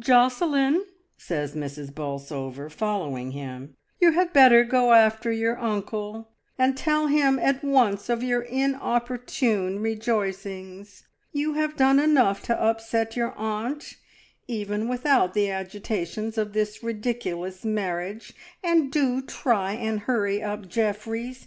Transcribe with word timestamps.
"Josselin!" 0.00 0.82
says 1.18 1.54
Mrs. 1.54 1.94
Bolsover, 1.94 2.70
following 2.70 3.32
him, 3.32 3.76
"you 4.00 4.12
had 4.12 4.32
better 4.32 4.64
go 4.64 4.94
after 4.94 5.30
your 5.30 5.58
unde, 5.60 6.24
and 6.58 6.74
tell 6.74 7.08
him 7.08 7.38
at 7.38 7.62
once 7.62 8.08
of 8.08 8.22
your 8.22 8.40
inopportune 8.40 9.80
rejoicings. 9.80 11.04
You 11.34 11.52
have 11.52 11.76
done 11.76 11.98
enough 12.00 12.42
to 12.44 12.58
upset 12.58 13.14
your 13.14 13.32
aunt, 13.36 13.96
even 14.48 14.88
without 14.88 15.34
the 15.34 15.50
agitations 15.50 16.38
of 16.38 16.54
this 16.54 16.82
ridiculous 16.82 17.62
marriage, 17.62 18.32
and 18.62 18.90
do 18.90 19.20
try 19.20 19.74
and 19.74 20.00
hurry 20.00 20.42
up 20.42 20.66
Jeffries. 20.66 21.42